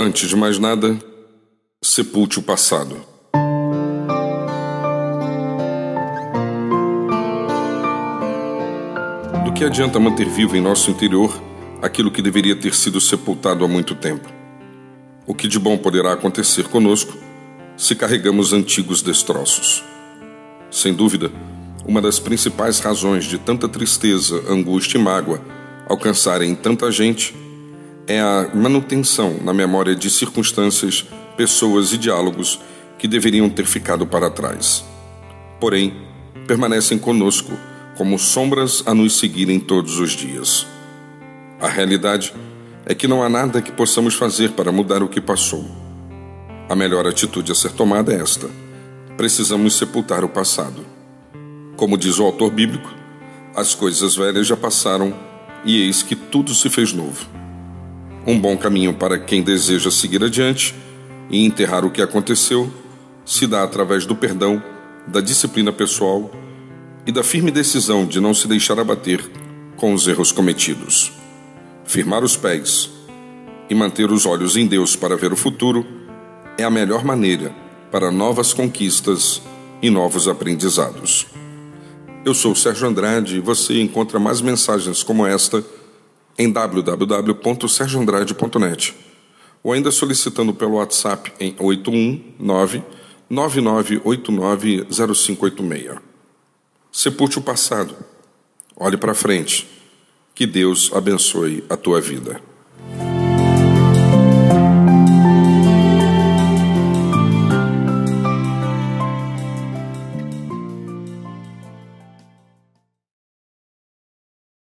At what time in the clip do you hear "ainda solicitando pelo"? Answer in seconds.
89.72-90.74